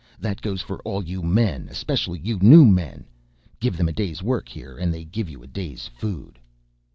That 0.19 0.41
goes 0.41 0.63
for 0.63 0.79
all 0.79 1.03
you 1.03 1.21
men, 1.21 1.69
specially 1.73 2.17
you 2.17 2.39
new 2.41 2.65
men. 2.65 3.05
Give 3.59 3.77
them 3.77 3.87
a 3.87 3.91
day's 3.93 4.23
work 4.23 4.49
here 4.49 4.75
and 4.79 4.91
they 4.91 5.03
give 5.05 5.29
you 5.29 5.43
a 5.43 5.47
day's 5.47 5.85
food...." 5.87 6.39